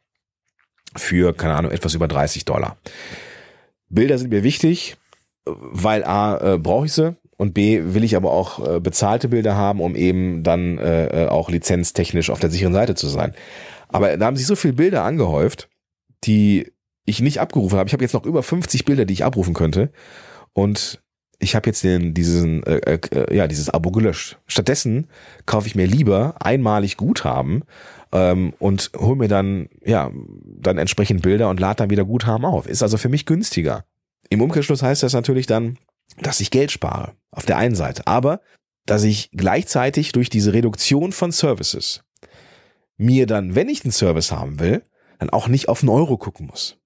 für, 0.96 1.32
keine 1.32 1.54
Ahnung, 1.54 1.72
etwas 1.72 1.94
über 1.94 2.06
30 2.06 2.44
Dollar. 2.44 2.76
Bilder 3.88 4.18
sind 4.18 4.30
mir 4.30 4.44
wichtig, 4.44 4.96
weil 5.44 6.04
A, 6.04 6.54
äh, 6.54 6.58
brauche 6.58 6.86
ich 6.86 6.92
sie 6.92 7.16
und 7.36 7.54
B, 7.54 7.80
will 7.94 8.04
ich 8.04 8.14
aber 8.14 8.30
auch 8.30 8.76
äh, 8.76 8.80
bezahlte 8.80 9.28
Bilder 9.28 9.56
haben, 9.56 9.80
um 9.80 9.96
eben 9.96 10.44
dann 10.44 10.78
äh, 10.78 11.26
auch 11.28 11.50
lizenztechnisch 11.50 12.30
auf 12.30 12.38
der 12.38 12.50
sicheren 12.50 12.72
Seite 12.72 12.94
zu 12.94 13.08
sein. 13.08 13.34
Aber 13.88 14.16
da 14.16 14.26
haben 14.26 14.36
sich 14.36 14.46
so 14.46 14.54
viele 14.54 14.74
Bilder 14.74 15.02
angehäuft, 15.02 15.68
die 16.22 16.72
ich 17.04 17.20
nicht 17.20 17.40
abgerufen 17.40 17.78
habe. 17.78 17.88
Ich 17.88 17.92
habe 17.92 18.04
jetzt 18.04 18.14
noch 18.14 18.26
über 18.26 18.42
50 18.42 18.84
Bilder, 18.84 19.04
die 19.04 19.14
ich 19.14 19.24
abrufen 19.24 19.54
könnte. 19.54 19.90
Und 20.52 21.02
ich 21.38 21.54
habe 21.54 21.68
jetzt 21.68 21.82
den, 21.82 22.12
diesen, 22.12 22.62
äh, 22.64 22.98
äh, 22.98 23.34
ja, 23.34 23.48
dieses 23.48 23.70
Abo 23.70 23.90
gelöscht. 23.90 24.38
Stattdessen 24.46 25.08
kaufe 25.46 25.66
ich 25.66 25.74
mir 25.74 25.86
lieber 25.86 26.34
einmalig 26.38 26.96
Guthaben 26.96 27.64
ähm, 28.12 28.52
und 28.58 28.90
hole 28.96 29.16
mir 29.16 29.28
dann, 29.28 29.68
ja, 29.84 30.10
dann 30.44 30.78
entsprechend 30.78 31.22
Bilder 31.22 31.48
und 31.48 31.58
lade 31.58 31.76
dann 31.76 31.90
wieder 31.90 32.04
Guthaben 32.04 32.44
auf. 32.44 32.66
Ist 32.66 32.82
also 32.82 32.98
für 32.98 33.08
mich 33.08 33.24
günstiger. 33.24 33.84
Im 34.28 34.42
Umkehrschluss 34.42 34.82
heißt 34.82 35.02
das 35.02 35.14
natürlich 35.14 35.46
dann, 35.46 35.78
dass 36.20 36.40
ich 36.40 36.50
Geld 36.50 36.70
spare. 36.70 37.14
Auf 37.30 37.46
der 37.46 37.56
einen 37.56 37.74
Seite. 37.74 38.06
Aber, 38.06 38.40
dass 38.84 39.02
ich 39.04 39.30
gleichzeitig 39.32 40.12
durch 40.12 40.28
diese 40.28 40.52
Reduktion 40.52 41.12
von 41.12 41.32
Services 41.32 42.02
mir 42.96 43.26
dann, 43.26 43.54
wenn 43.54 43.68
ich 43.68 43.80
den 43.80 43.92
Service 43.92 44.30
haben 44.30 44.60
will, 44.60 44.82
dann 45.18 45.30
auch 45.30 45.48
nicht 45.48 45.68
auf 45.68 45.82
einen 45.82 45.88
Euro 45.88 46.18
gucken 46.18 46.46
muss. 46.46 46.79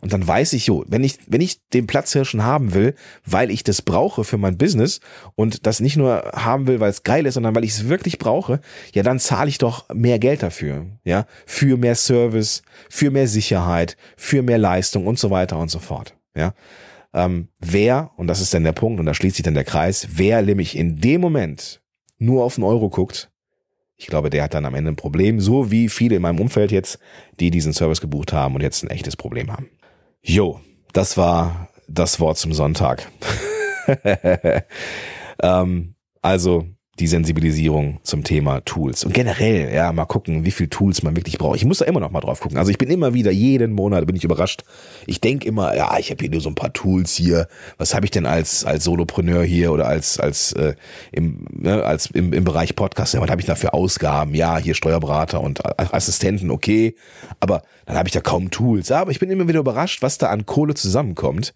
Und 0.00 0.12
dann 0.12 0.26
weiß 0.26 0.54
ich, 0.54 0.66
jo, 0.66 0.84
wenn 0.88 1.04
ich, 1.04 1.18
wenn 1.26 1.40
ich 1.40 1.66
den 1.68 1.86
Platzhirschen 1.86 2.42
haben 2.42 2.72
will, 2.72 2.94
weil 3.24 3.50
ich 3.50 3.64
das 3.64 3.82
brauche 3.82 4.24
für 4.24 4.38
mein 4.38 4.56
Business 4.56 5.00
und 5.34 5.66
das 5.66 5.80
nicht 5.80 5.96
nur 5.96 6.32
haben 6.34 6.66
will, 6.66 6.80
weil 6.80 6.90
es 6.90 7.02
geil 7.02 7.26
ist, 7.26 7.34
sondern 7.34 7.54
weil 7.54 7.64
ich 7.64 7.72
es 7.72 7.88
wirklich 7.88 8.18
brauche, 8.18 8.60
ja, 8.94 9.02
dann 9.02 9.18
zahle 9.18 9.48
ich 9.48 9.58
doch 9.58 9.88
mehr 9.92 10.18
Geld 10.18 10.42
dafür, 10.42 10.86
ja, 11.04 11.26
für 11.44 11.76
mehr 11.76 11.94
Service, 11.94 12.62
für 12.88 13.10
mehr 13.10 13.28
Sicherheit, 13.28 13.96
für 14.16 14.42
mehr 14.42 14.58
Leistung 14.58 15.06
und 15.06 15.18
so 15.18 15.30
weiter 15.30 15.58
und 15.58 15.70
so 15.70 15.78
fort, 15.78 16.16
ja. 16.34 16.54
Ähm, 17.12 17.48
wer, 17.58 18.12
und 18.16 18.28
das 18.28 18.40
ist 18.40 18.54
dann 18.54 18.64
der 18.64 18.72
Punkt, 18.72 19.00
und 19.00 19.06
da 19.06 19.14
schließt 19.14 19.36
sich 19.36 19.42
dann 19.42 19.54
der 19.54 19.64
Kreis, 19.64 20.08
wer 20.12 20.42
nämlich 20.42 20.76
in 20.76 21.00
dem 21.00 21.20
Moment 21.20 21.82
nur 22.18 22.44
auf 22.44 22.54
den 22.54 22.64
Euro 22.64 22.88
guckt, 22.88 23.30
ich 23.96 24.06
glaube, 24.06 24.30
der 24.30 24.44
hat 24.44 24.54
dann 24.54 24.64
am 24.64 24.74
Ende 24.74 24.92
ein 24.92 24.96
Problem, 24.96 25.40
so 25.40 25.70
wie 25.70 25.90
viele 25.90 26.16
in 26.16 26.22
meinem 26.22 26.40
Umfeld 26.40 26.72
jetzt, 26.72 26.98
die 27.38 27.50
diesen 27.50 27.74
Service 27.74 28.00
gebucht 28.00 28.32
haben 28.32 28.54
und 28.54 28.62
jetzt 28.62 28.82
ein 28.82 28.88
echtes 28.88 29.14
Problem 29.14 29.52
haben. 29.52 29.68
Jo, 30.22 30.60
das 30.92 31.16
war 31.16 31.68
das 31.88 32.20
Wort 32.20 32.38
zum 32.38 32.52
Sonntag. 32.52 33.10
ähm, 35.42 35.94
also 36.22 36.66
die 37.00 37.06
Sensibilisierung 37.06 37.98
zum 38.02 38.24
Thema 38.24 38.60
Tools. 38.60 39.04
Und 39.04 39.14
generell, 39.14 39.72
ja, 39.74 39.90
mal 39.92 40.04
gucken, 40.04 40.44
wie 40.44 40.50
viel 40.50 40.68
Tools 40.68 41.02
man 41.02 41.16
wirklich 41.16 41.38
braucht. 41.38 41.56
Ich 41.56 41.64
muss 41.64 41.78
da 41.78 41.86
immer 41.86 41.98
noch 41.98 42.10
mal 42.10 42.20
drauf 42.20 42.40
gucken. 42.40 42.58
Also 42.58 42.70
ich 42.70 42.78
bin 42.78 42.90
immer 42.90 43.14
wieder, 43.14 43.30
jeden 43.30 43.72
Monat 43.72 44.06
bin 44.06 44.16
ich 44.16 44.24
überrascht. 44.24 44.62
Ich 45.06 45.20
denke 45.20 45.48
immer, 45.48 45.74
ja, 45.74 45.98
ich 45.98 46.10
habe 46.10 46.22
hier 46.22 46.30
nur 46.30 46.42
so 46.42 46.50
ein 46.50 46.54
paar 46.54 46.72
Tools 46.72 47.16
hier. 47.16 47.48
Was 47.78 47.94
habe 47.94 48.04
ich 48.04 48.10
denn 48.10 48.26
als 48.26 48.64
als 48.64 48.84
Solopreneur 48.84 49.42
hier 49.42 49.72
oder 49.72 49.88
als 49.88 50.20
als 50.20 50.52
äh, 50.52 50.74
im 51.10 51.46
ne, 51.50 51.82
als 51.82 52.10
im, 52.10 52.34
im 52.34 52.44
Bereich 52.44 52.76
Podcast? 52.76 53.14
Ja, 53.14 53.20
was 53.22 53.30
habe 53.30 53.40
ich 53.40 53.46
da 53.46 53.54
für 53.54 53.72
Ausgaben? 53.72 54.34
Ja, 54.34 54.58
hier 54.58 54.74
Steuerberater 54.74 55.40
und 55.40 55.64
Assistenten, 55.64 56.50
okay. 56.50 56.94
Aber 57.40 57.62
dann 57.86 57.96
habe 57.96 58.08
ich 58.08 58.12
da 58.12 58.20
kaum 58.20 58.50
Tools. 58.50 58.92
Aber 58.92 59.10
ich 59.10 59.18
bin 59.18 59.30
immer 59.30 59.48
wieder 59.48 59.60
überrascht, 59.60 60.02
was 60.02 60.18
da 60.18 60.28
an 60.28 60.44
Kohle 60.44 60.74
zusammenkommt, 60.74 61.54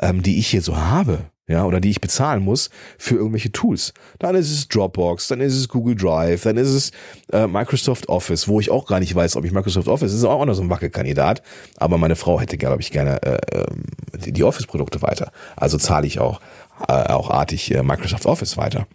ähm, 0.00 0.22
die 0.22 0.38
ich 0.38 0.48
hier 0.48 0.62
so 0.62 0.76
habe 0.78 1.18
ja, 1.48 1.64
oder 1.64 1.80
die 1.80 1.90
ich 1.90 2.00
bezahlen 2.00 2.42
muss 2.42 2.70
für 2.98 3.14
irgendwelche 3.14 3.52
Tools. 3.52 3.94
Dann 4.18 4.34
ist 4.34 4.50
es 4.50 4.68
Dropbox, 4.68 5.28
dann 5.28 5.40
ist 5.40 5.54
es 5.54 5.68
Google 5.68 5.94
Drive, 5.94 6.42
dann 6.42 6.56
ist 6.56 6.68
es 6.68 6.90
äh, 7.32 7.46
Microsoft 7.46 8.08
Office, 8.08 8.48
wo 8.48 8.58
ich 8.60 8.70
auch 8.70 8.86
gar 8.86 8.98
nicht 8.98 9.14
weiß, 9.14 9.36
ob 9.36 9.44
ich 9.44 9.52
Microsoft 9.52 9.88
Office 9.88 10.12
ist 10.12 10.24
auch 10.24 10.44
noch 10.44 10.54
so 10.54 10.62
ein 10.62 10.70
Wackelkandidat. 10.70 11.42
Aber 11.76 11.98
meine 11.98 12.16
Frau 12.16 12.40
hätte, 12.40 12.58
glaube 12.58 12.82
ich, 12.82 12.90
gerne 12.90 13.22
äh, 13.22 13.38
ähm, 13.52 13.84
die, 14.24 14.32
die 14.32 14.44
Office-Produkte 14.44 15.02
weiter. 15.02 15.30
Also 15.54 15.78
zahle 15.78 16.06
ich 16.06 16.18
auch 16.18 16.40
äh, 16.88 16.92
auch 16.92 17.30
artig 17.30 17.72
äh, 17.72 17.82
Microsoft 17.82 18.26
Office 18.26 18.56
weiter. 18.56 18.86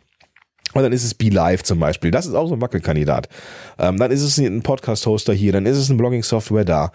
Und 0.74 0.84
dann 0.84 0.94
ist 0.94 1.04
es 1.04 1.14
Be 1.14 1.30
Live 1.30 1.64
zum 1.64 1.80
Beispiel. 1.80 2.12
Das 2.12 2.26
ist 2.26 2.34
auch 2.34 2.48
so 2.48 2.56
ein 2.56 2.62
Wackelkandidat. 2.62 3.28
Ähm, 3.78 3.98
dann 3.98 4.12
ist 4.12 4.22
es 4.22 4.38
ein 4.38 4.62
Podcast-Hoster 4.62 5.34
hier, 5.34 5.52
dann 5.52 5.66
ist 5.66 5.78
es 5.78 5.90
ein 5.90 5.98
Blogging-Software 5.98 6.66
da. 6.66 6.92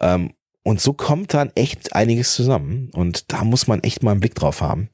Ähm, 0.00 0.32
und 0.62 0.80
so 0.80 0.92
kommt 0.92 1.34
dann 1.34 1.50
echt 1.54 1.94
einiges 1.94 2.34
zusammen. 2.34 2.90
Und 2.92 3.32
da 3.32 3.44
muss 3.44 3.66
man 3.66 3.82
echt 3.82 4.02
mal 4.02 4.12
einen 4.12 4.20
Blick 4.20 4.34
drauf 4.34 4.60
haben. 4.60 4.90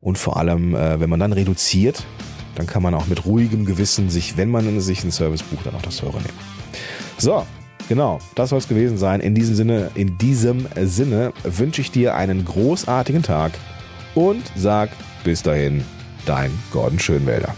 Und 0.00 0.18
vor 0.18 0.36
allem, 0.36 0.74
äh, 0.74 0.98
wenn 0.98 1.08
man 1.10 1.20
dann 1.20 1.32
reduziert, 1.32 2.04
dann 2.56 2.66
kann 2.66 2.82
man 2.82 2.94
auch 2.94 3.06
mit 3.06 3.24
ruhigem 3.24 3.64
Gewissen 3.64 4.10
sich, 4.10 4.36
wenn 4.36 4.50
man 4.50 4.80
sich 4.80 5.02
einen 5.02 5.12
Service 5.12 5.42
bucht, 5.42 5.66
dann 5.66 5.74
auch 5.74 5.82
das 5.82 5.98
teure 5.98 6.18
nehmen. 6.18 6.38
So, 7.18 7.46
genau, 7.88 8.18
das 8.34 8.50
soll 8.50 8.58
es 8.58 8.68
gewesen 8.68 8.98
sein. 8.98 9.20
In 9.20 9.34
diesem 9.34 9.54
Sinne, 9.54 9.90
in 9.94 10.18
diesem 10.18 10.66
Sinne 10.82 11.32
wünsche 11.44 11.80
ich 11.80 11.92
dir 11.92 12.16
einen 12.16 12.44
großartigen 12.44 13.22
Tag 13.22 13.52
und 14.14 14.42
sag 14.56 14.90
bis 15.22 15.42
dahin, 15.42 15.84
dein 16.26 16.50
Gordon 16.72 16.98
Schönwälder. 16.98 17.54